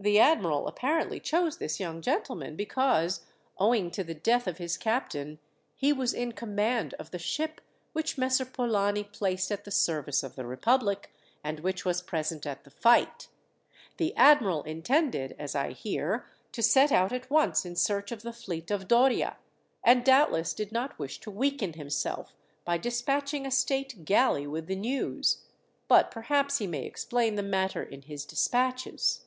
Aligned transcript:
"The 0.00 0.20
admiral 0.20 0.68
apparently 0.68 1.18
chose 1.18 1.58
this 1.58 1.80
young 1.80 2.00
gentleman 2.02 2.54
because, 2.54 3.22
owing 3.58 3.90
to 3.90 4.04
the 4.04 4.14
death 4.14 4.46
of 4.46 4.58
his 4.58 4.76
captain, 4.76 5.40
he 5.74 5.92
was 5.92 6.14
in 6.14 6.30
command 6.38 6.94
of 7.00 7.10
the 7.10 7.18
ship 7.18 7.60
which 7.94 8.16
Messer 8.16 8.44
Polani 8.44 9.02
placed 9.02 9.50
at 9.50 9.64
the 9.64 9.72
service 9.72 10.22
of 10.22 10.36
the 10.36 10.46
republic, 10.46 11.12
and 11.42 11.58
which 11.58 11.84
was 11.84 12.00
present 12.00 12.46
at 12.46 12.62
the 12.62 12.70
fight. 12.70 13.26
The 13.96 14.14
admiral 14.14 14.62
intended, 14.62 15.34
as 15.36 15.56
I 15.56 15.72
hear, 15.72 16.26
to 16.52 16.62
set 16.62 16.92
out 16.92 17.12
at 17.12 17.28
once 17.28 17.66
in 17.66 17.74
search 17.74 18.12
of 18.12 18.22
the 18.22 18.32
fleet 18.32 18.70
of 18.70 18.86
Doria, 18.86 19.36
and 19.82 20.04
doubtless 20.04 20.54
did 20.54 20.70
not 20.70 20.96
wish 21.00 21.18
to 21.22 21.30
weaken 21.32 21.72
himself 21.72 22.32
by 22.64 22.78
despatching 22.78 23.44
a 23.44 23.50
state 23.50 24.04
galley 24.04 24.46
with 24.46 24.68
the 24.68 24.76
news. 24.76 25.42
But 25.88 26.12
perhaps 26.12 26.58
he 26.58 26.68
may 26.68 26.84
explain 26.84 27.34
the 27.34 27.42
matter 27.42 27.82
in 27.82 28.02
his 28.02 28.24
despatches." 28.24 29.24